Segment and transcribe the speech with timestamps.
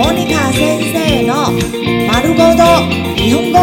[0.00, 1.52] モニカ先生の
[2.10, 2.64] 丸ごと
[3.16, 3.58] 日本語。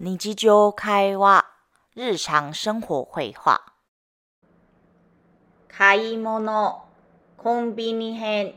[0.00, 1.44] 日常会話
[1.96, 3.06] 日常生活。
[3.12, 3.60] 会話
[5.68, 6.82] 買い物
[7.36, 8.54] コンビニ編。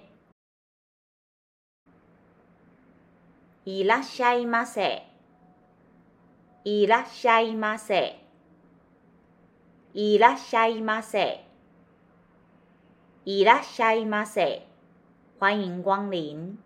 [3.66, 5.14] いらっしゃいませ。
[6.67, 8.17] いらっしゃいませ。
[9.93, 11.45] いらっしゃいませ。
[13.23, 14.65] いらっしゃいませ。
[15.39, 16.57] 欢迎光臨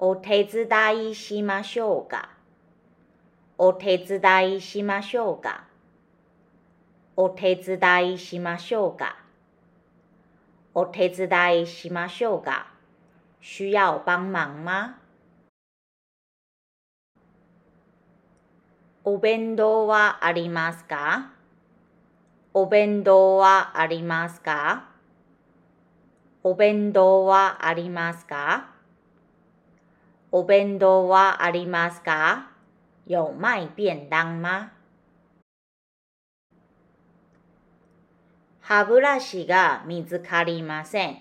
[0.00, 2.30] お手伝いしましょうか。
[3.56, 5.68] お手伝いしましょうか。
[7.16, 9.16] お手伝いしましょうか。
[10.74, 12.72] お手伝いしましょうか。
[13.40, 15.03] 需要帮忙吗？
[19.06, 21.32] お弁当はありますか？
[22.54, 24.88] お弁当はありますか？
[26.42, 28.70] お弁当はありますか？
[30.32, 32.48] お弁当はありますか？
[33.06, 34.70] 有卖便当吗？
[38.62, 41.18] 歯ブラシが見つかりません。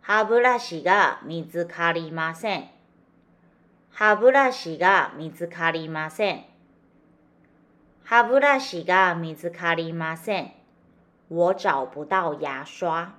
[0.00, 2.70] 歯ブラシが見つかりません。
[3.90, 6.44] 歯ブラシが見つかりません。
[8.10, 10.50] 歯ブラシが見つかりません。
[11.28, 13.12] 我找不到牙刷。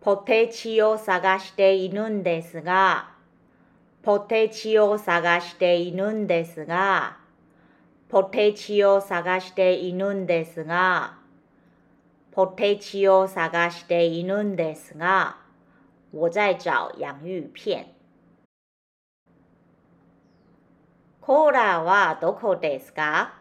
[0.00, 3.10] ポテチを探しているんですが、
[4.02, 7.18] ポテチを探しているんですが、
[8.08, 11.18] ポテチを探しているんですが、
[12.30, 15.36] ポテチを探しているんですが、
[16.14, 18.01] 我在找洋芋片。
[21.24, 23.34] コーラはどこですか？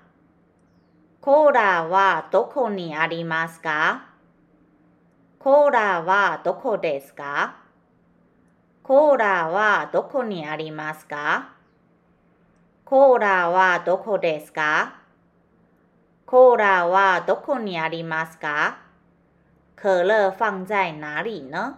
[1.19, 4.05] コーラはどこにありますか？
[5.39, 7.55] コーラはどこですか？
[8.83, 11.55] コーラはどこにありますか？
[12.85, 14.99] コーラはどこですか？
[16.27, 18.77] コーラはどこにありますか？
[19.75, 21.77] 可乐放在哪里呢？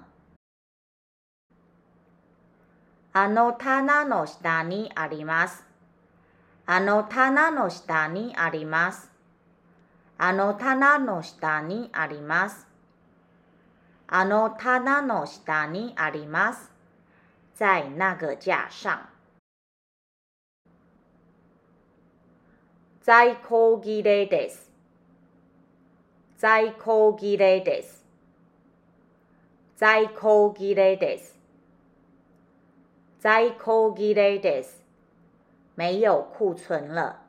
[3.14, 5.73] あの棚の下にあります。
[6.66, 9.12] あの棚の下にあります。
[10.18, 12.66] あの棚の下にあります。
[14.08, 16.72] あの棚の下にあります。
[17.54, 19.10] 在那个架上。
[23.02, 24.72] 在庫切れです。
[26.38, 28.06] 在庫切れです。
[29.76, 31.38] 在庫切れです。
[33.20, 34.83] 在庫切れです。
[35.76, 37.20] 没有库存了。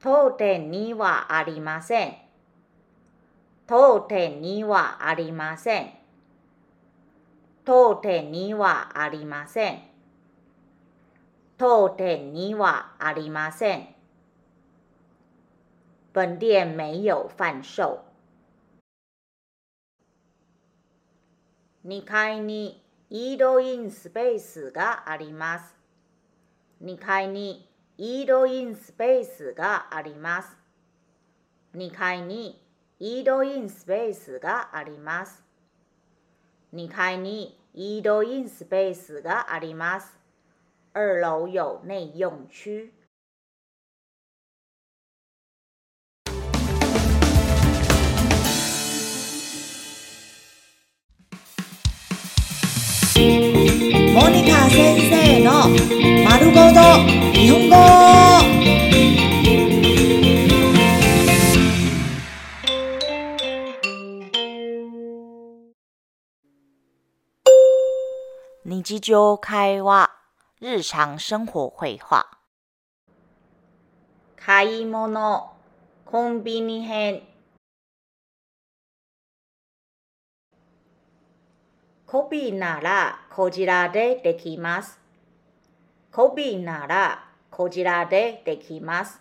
[0.00, 2.16] 当店にはありません。
[3.66, 5.92] 当店にはありません。
[7.64, 9.82] 当店にはありません。
[11.58, 13.88] 当店にはありません。
[16.14, 18.04] 本店没有贩售。
[21.84, 25.76] 2階にイードインスペースがあります。
[26.82, 30.56] 2階にイードインスペースがあります。
[31.76, 32.60] 2階に
[32.98, 35.44] イードインスペースがあります。
[36.74, 40.18] 2階にイードインスペースがあります。
[40.92, 42.95] 二楼有内用区。
[54.26, 55.68] モニカ先生の
[56.28, 56.80] 丸ごと
[57.32, 57.76] 日本語。
[68.64, 70.10] 日常会話
[70.60, 72.26] 日常生活会話
[74.34, 75.52] 買い物
[76.04, 77.22] コンビニ編
[82.06, 85.00] コピーならこちらでできます。
[86.12, 89.20] コピーならこちらでできます。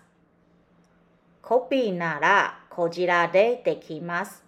[1.42, 4.44] コピーならこちらでできます。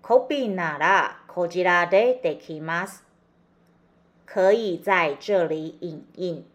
[0.00, 3.04] コピーならこちらでできます。
[4.24, 6.46] 可以在这里影印。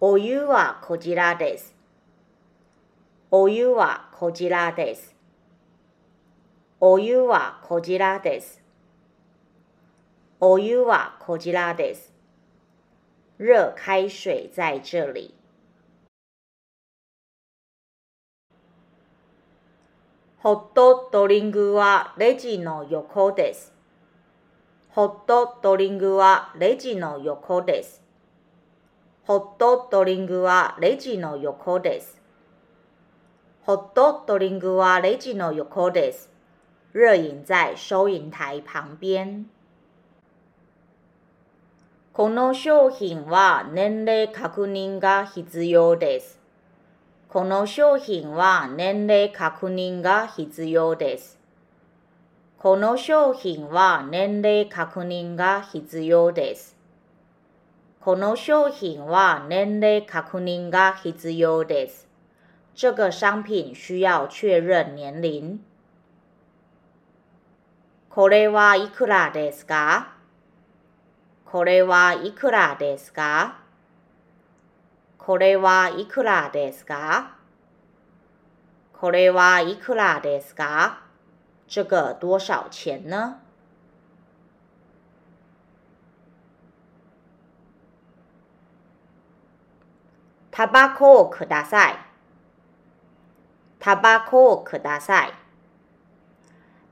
[0.00, 1.74] お湯はこちらです。
[3.30, 5.19] お湯はこちらです。
[6.82, 8.62] お湯はこちらです。
[10.40, 12.10] お湯はこちらです。
[13.38, 15.34] 热开水在这里。
[20.38, 23.74] ホットドリンクはレジの横です。
[24.88, 28.02] ホットドリンクはレジの横です。
[29.24, 32.22] ホットドリンクはレジの横です。
[33.66, 36.29] ホットドリンクはレジの横です。
[36.92, 39.46] 热饮在收银台旁边。
[42.12, 46.40] この商品は年齢確認が必要です。
[47.28, 51.38] この商品は年齢確認が必要です。
[52.58, 56.76] この商品は年齢確認が必要です。
[58.00, 62.08] この商品は年齢確認が必要です。
[62.74, 65.69] 这个商品需要确认年龄。
[68.10, 70.14] これはいくらですか？
[71.44, 73.60] これはいくらですか？
[75.16, 77.36] これはいくらですか？
[78.92, 81.04] これはいくらですか？
[81.68, 83.36] 这个多少钱呢？
[90.50, 91.94] タバコをください。
[93.78, 95.39] タバコをください。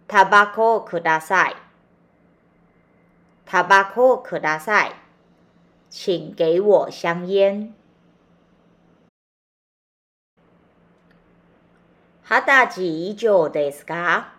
[0.08, 1.56] タバコをください。
[3.46, 4.92] タバコをください。
[5.90, 7.74] 请给我香烟。
[12.26, 14.34] 二十歳以上ですか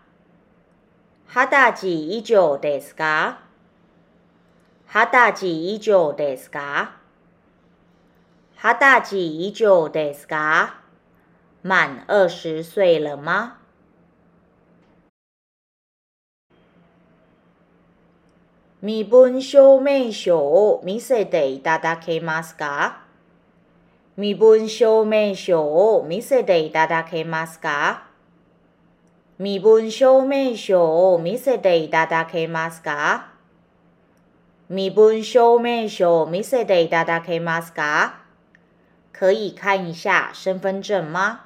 [1.28, 3.40] 二十歳以上ですか
[4.86, 6.96] 二十歳以上ですか
[8.56, 10.80] 二十歳以上ですか
[11.62, 13.57] 满二十岁了吗
[18.81, 23.01] 身分証明書を見せていただけますか？
[24.15, 28.07] 身分証明書を見せていただけますか？
[29.37, 33.33] 身分証明書を見せていただけますか？
[34.69, 38.21] 身分証明書を見せていただけますか？
[39.11, 41.41] 可以看一下身份证吗？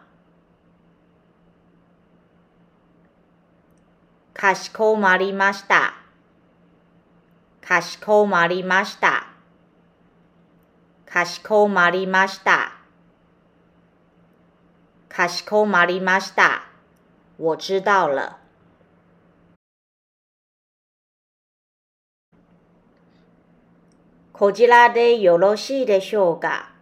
[4.36, 6.03] かしこまりました。
[7.66, 9.28] かしこまりました。
[11.06, 12.74] かしこまりました。
[15.08, 16.64] かしこまりました。
[17.40, 18.38] 我知道了。
[24.34, 26.74] こちらでよろしいでしょうか？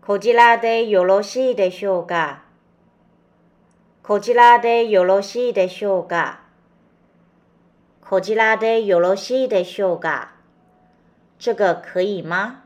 [0.00, 2.44] こちらでよろしいでしょうか？
[4.04, 6.45] こちらでよろしいでしょうか？
[8.08, 10.30] こちらでよろしいでしょうか？
[11.40, 12.62] 这个可以吗？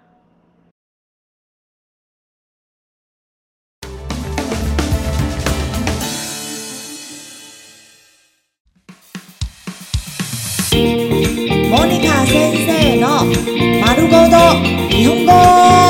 [10.72, 13.24] モニカ先生の
[13.86, 14.36] 丸ごと
[14.90, 15.89] 日本語。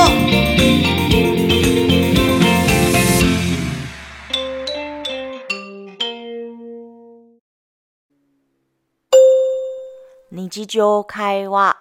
[10.52, 11.76] 日常会話、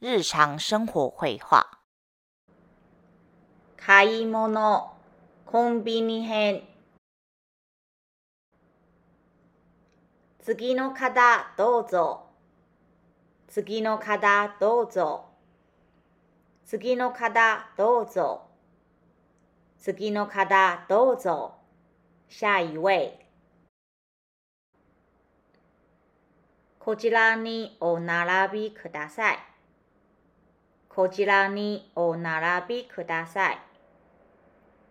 [0.00, 1.66] 日常生活会話。
[3.76, 4.94] 買い物、
[5.44, 6.62] コンビニ編。
[10.40, 12.22] 次の方どうぞ。
[13.46, 15.26] 次の方どうぞ。
[16.64, 18.46] 次の方どうぞ。
[19.78, 21.56] 次の方どうぞ。
[22.30, 23.23] 下一位。
[26.84, 29.38] こちらにお並びください。
[30.86, 33.58] こちらにお並びください。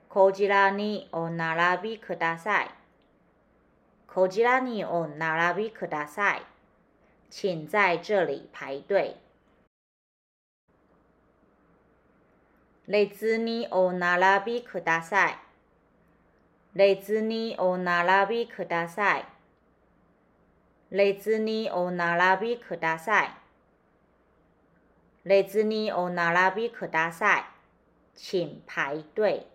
[0.10, 2.72] こちらにお並びください。
[4.08, 6.42] こちらにお並びください。
[7.30, 9.18] 请在这里排队。
[12.88, 15.38] 列にお並びください。
[16.74, 19.33] 列にお並びください。
[20.94, 23.30] 列にお並びください。
[25.24, 27.46] 列にお並びください。
[28.16, 29.48] 请排队。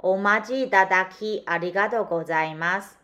[0.00, 2.98] お待ちいただきありがとうございます。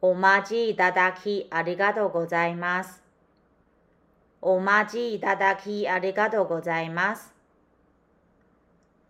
[0.00, 3.02] お待ちいただきありがとうございます。
[4.40, 7.34] お待ちいただきありがとうございます。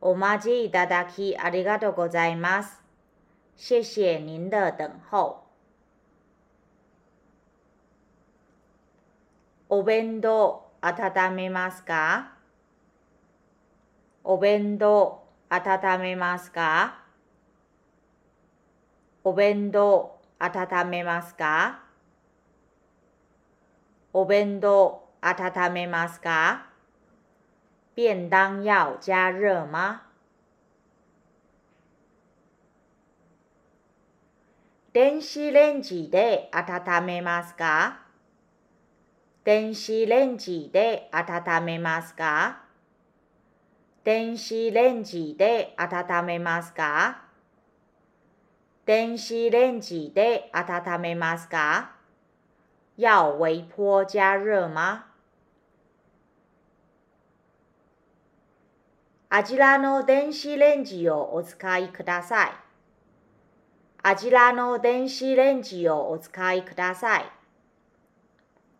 [0.01, 2.82] お待ちいただきありがとうございます。
[3.56, 5.44] 谢谢您的等候。
[9.70, 12.34] お弁当温めますか
[14.24, 17.04] お弁当温めますか
[19.24, 21.84] お弁当温めますか
[24.14, 26.68] お弁当温めますか
[27.98, 30.04] 便当要加热吗
[34.93, 38.01] 電子レンジで温めますか？
[39.43, 42.61] 電子レンジで温めますか？
[44.05, 47.23] 電子レンジで温めますか？
[48.85, 51.93] 電子レンジで温めますか？
[52.99, 55.07] 要微波加热吗？
[59.31, 62.62] あちらの電子レンジをお使いください。
[64.05, 67.25] あちらの電子レンジをお使いください。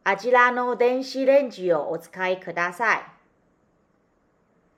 [0.03, 3.03] あちらの電子レンジをお使いください。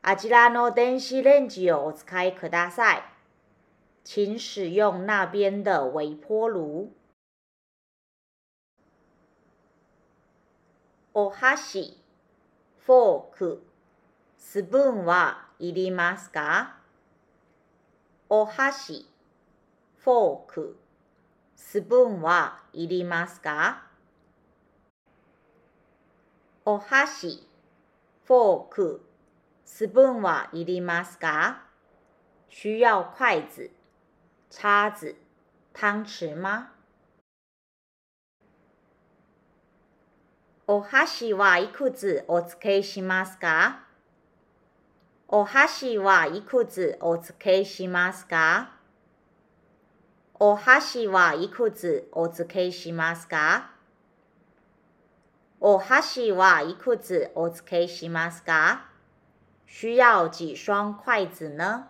[0.02, 3.02] あちらの電子レンジをお使いください。
[4.04, 6.90] 请使用那边的微波炉。
[11.14, 11.96] お箸、
[12.80, 13.66] フォーク、
[14.36, 16.76] スプーンはいりますか？
[18.28, 19.06] お箸、
[20.04, 20.76] フォーク、
[21.56, 23.84] スプーンはいりますか？
[26.66, 27.49] お箸、
[28.26, 29.02] フォーク、
[29.64, 31.62] スプーンはいりますか？
[32.50, 33.70] 需要筷子、
[34.50, 35.16] 叉子、
[35.73, 36.68] 汤匙吗？
[40.66, 43.87] お箸はいくつお付けしますか？
[45.28, 48.73] お箸はいくつお付けしますか？
[50.46, 53.70] お箸はいくつお付けしますか？
[55.58, 58.84] お箸はいくつお付けしますか？
[59.66, 61.88] 需要几双筷子呢？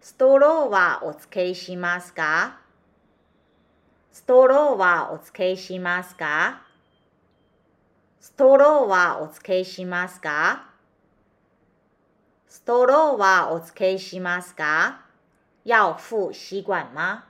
[0.00, 2.58] ストローはお付けしますか？
[4.10, 6.62] ストローはお付けしますか？
[8.18, 10.67] ストローはお付けしますか？
[12.50, 15.02] ストローはお付けしますか？
[15.66, 17.24] 要付吸管吗？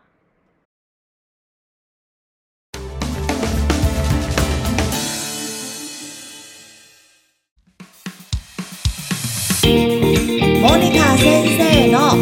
[9.65, 12.17] モニカ先生の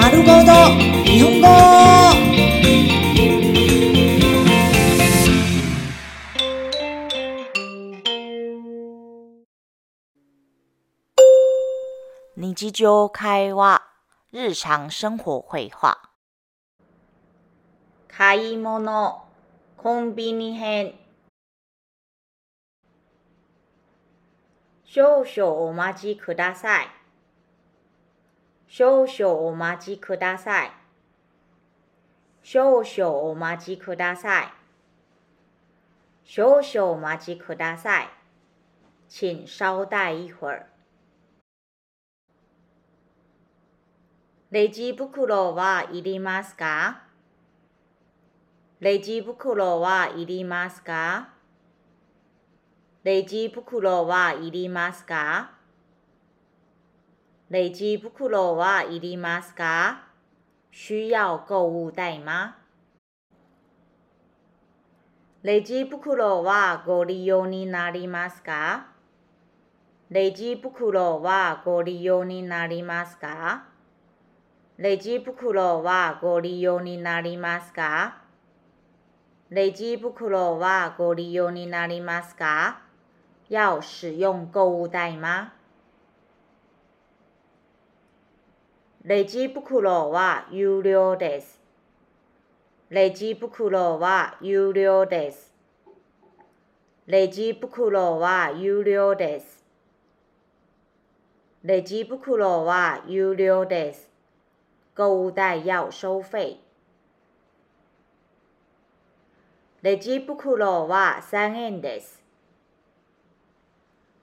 [0.00, 0.52] 丸ごと
[1.04, 1.91] 日本語。
[12.51, 13.81] 日常会話、
[14.31, 15.97] 日常生活会話。
[18.07, 19.23] 買い物、
[19.77, 20.93] コンビニ編。
[24.83, 26.87] 少々お待ちください。
[28.67, 30.71] 少々お待ちください。
[32.43, 34.53] 少々お待ちください。
[36.23, 38.09] 少々お待ちください。
[39.09, 40.70] 请稍待一会儿。
[44.52, 47.04] レジ袋はいりますか？
[48.80, 51.30] レジ袋はいりますか？
[53.02, 55.52] レジ袋はいりますか？
[57.48, 60.02] レジ袋はいりますか？
[60.70, 62.58] 需要购物袋吗
[65.42, 68.88] レジ袋はご利用になりますか？
[70.10, 73.71] レジ袋はご利用になりますか？
[74.82, 78.16] レジ袋はご利用になりますか？
[79.48, 82.80] レジ袋はご利用になりますか？
[83.48, 85.52] 要使用购物袋吗
[89.04, 91.60] レジ袋は有料です。
[92.90, 95.54] レジ袋は有料です。
[97.06, 99.64] レジ袋は有料です。
[101.62, 104.11] レジ袋は有料です。
[104.94, 106.60] 购物袋要收费。
[109.80, 112.22] レジ袋は3円です。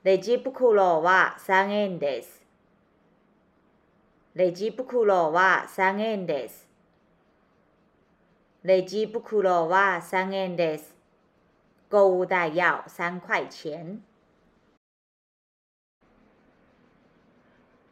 [0.04, 2.46] レジ袋は3円です。
[4.36, 6.68] レジ袋は3円です。
[8.62, 10.96] レジ袋は3円です。
[11.90, 14.04] 购物袋要3块钱。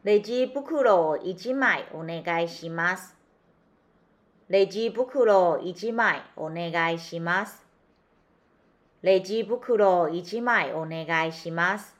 [0.08, 3.14] レジ袋を1枚お願いします。
[4.48, 7.66] レジ袋を1枚お願いします。
[9.02, 11.94] レジ袋を1枚お願いします。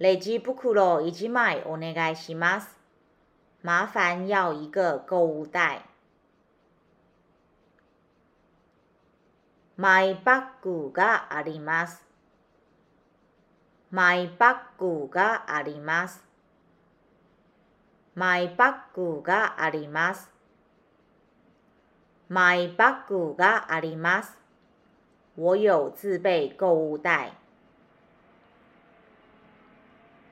[0.00, 2.80] レジ袋を1枚お願いします。
[3.62, 5.82] 麻烦要一个购物袋。
[9.76, 12.03] マイバッグがあります。
[13.94, 16.20] マイバッグがあります。
[18.16, 20.28] マイバッグがあります。
[22.28, 24.36] マイバッグがあります。
[25.36, 27.34] 我有自备购物袋。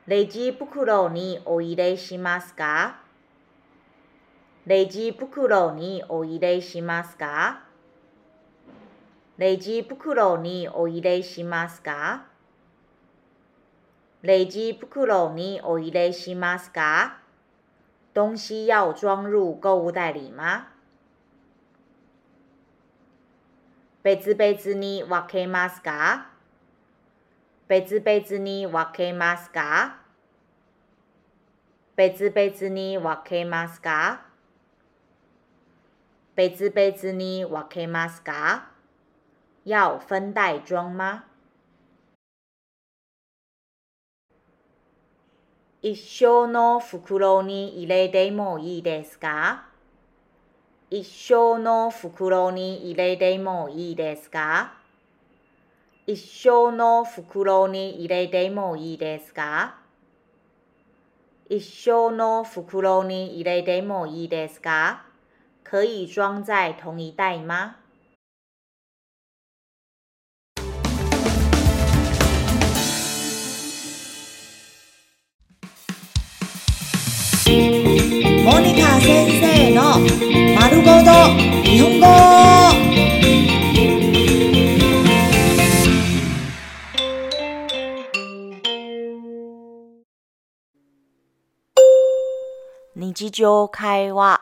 [0.09, 2.97] レジ袋にお入れしますか？
[4.67, 7.63] レジ袋にお入れしますか？
[9.39, 12.32] レジ袋にお入れしますか？
[14.23, 17.19] レジ袋にお入れしますか
[18.15, 20.69] 东西要装入购物袋里吗？
[24.05, 26.29] 別々に分けますか
[27.67, 29.99] 別々に分けますか
[31.97, 34.23] 別々に分けますか
[36.37, 38.71] 別々に分けますか
[39.65, 41.25] 要分袋装吗？
[45.85, 49.65] 一緒の袋に入れてもいいですか？
[50.91, 54.75] 一緒の袋に入れてもいいですか？
[56.07, 59.75] 一緒の袋に入れてもいいですか？
[61.49, 65.05] 一緒の袋に入れてもいいですか？
[65.65, 67.82] 可以装在同一袋吗？
[79.03, 79.99] 先生の
[80.61, 81.11] 丸ごと
[81.65, 82.07] 日本語
[92.95, 94.41] 日常会話、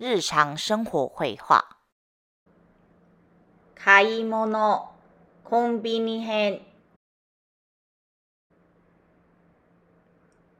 [0.00, 1.64] 日常生活会話。
[3.76, 4.90] 買い物、
[5.44, 6.62] コンビニ編。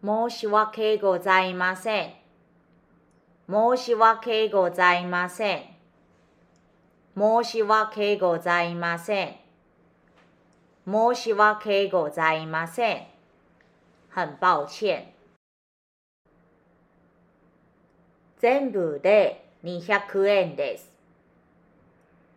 [0.05, 2.20] 申し訳ございません。
[3.51, 5.63] 申し訳ございません。
[7.19, 9.35] 申し訳ございません。
[10.87, 13.07] 申し訳ございません。
[14.09, 15.13] 很抱歉。
[18.39, 20.89] 全部で200円です。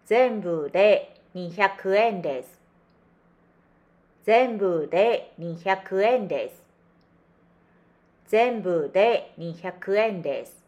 [0.08, 2.60] 全部で200円です。
[4.24, 6.64] 全部で200円です。
[8.30, 10.63] 全部で200円です。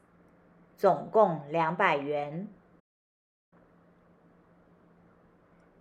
[0.77, 2.49] 总共200元。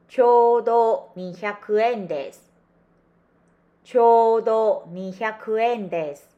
[0.08, 2.52] ちょうど200円です。
[3.82, 6.28] ちょうど200円です。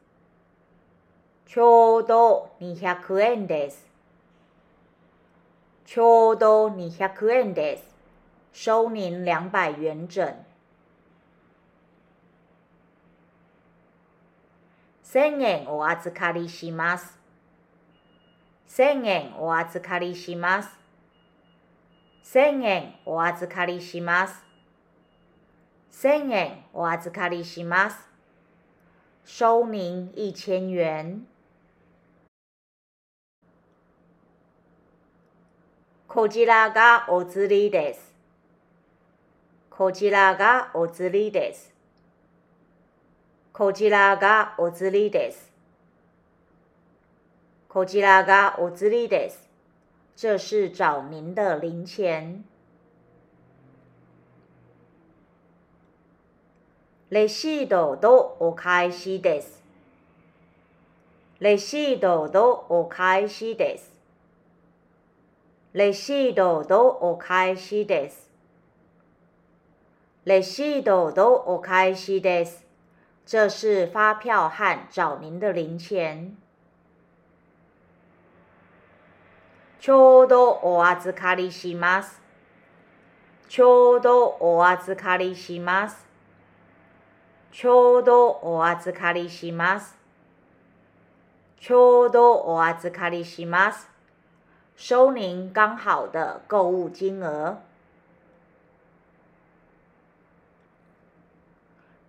[1.45, 3.85] ちょうど200円です。
[5.85, 7.95] ちょうど200円です。
[8.53, 10.33] 收您200元整。
[15.05, 17.16] 1000円お預かりします。
[18.77, 20.69] 1000円お預かりします。
[22.25, 24.43] 1000円お預かりします。
[25.93, 27.97] 1000円お預かりします。
[29.25, 31.25] 收您1000元。
[36.07, 38.13] こちらがお釣りです。
[39.71, 41.73] こちらがお釣りです。
[43.51, 45.46] こちらがお釣りです。
[47.77, 49.47] こちらがお釣りです。
[50.15, 52.43] 这是找您的零钱。
[57.09, 59.61] レシートとお返しです。
[61.39, 63.91] レシートとお返しです。
[65.73, 68.31] レシートとお返しです。
[70.25, 72.65] レシートとお返しです。
[73.23, 76.46] 这是发票和找您的零钱。
[79.87, 82.21] ちょうどお預かりします。
[83.47, 86.05] ちょうどお預かりします。
[87.53, 89.95] ちょうどお預かりします。
[91.61, 93.89] ちょうどお預かりします。
[94.75, 97.55] 收您刚好的购物金额。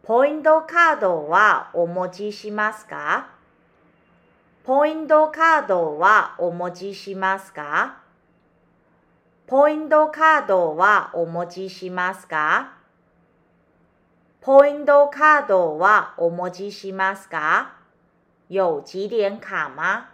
[0.02, 3.37] ポイントカードはお持ちしますか？
[4.68, 8.02] ポイントカードはお持ちしますか？
[9.46, 12.74] ポイントカードはお持ちしますか？
[14.42, 17.76] ポイントカードはお持ちしますか？
[18.50, 20.08] 有几点卡吗？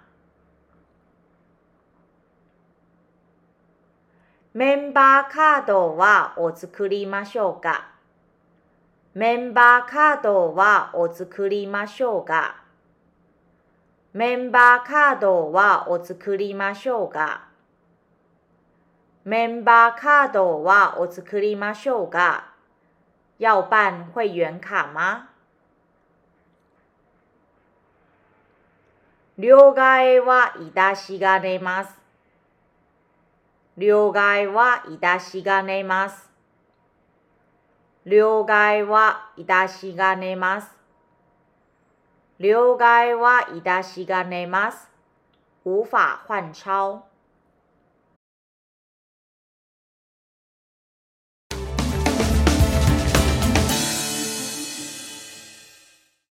[4.52, 7.88] メンバーカードはお作りましょうか？
[9.14, 12.60] メンバーカードはお作りましょうか？
[14.14, 17.48] メンバーカードはお作りましょうか
[19.24, 22.54] メンバーカードはお作りましょうか
[23.40, 25.30] 要办会员卡吗？
[29.36, 31.98] 了解はいたしがねます。
[33.76, 36.30] 了解はいたしがねます。
[38.06, 40.73] 了解はいたしがねます。
[42.44, 44.90] 了解はいたしがねます。
[45.64, 45.96] 无法
[46.28, 47.13] 换钞。